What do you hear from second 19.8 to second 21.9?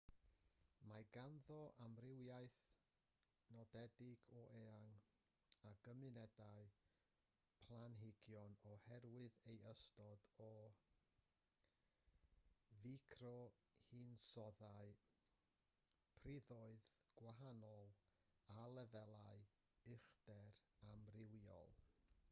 uchder amrywiol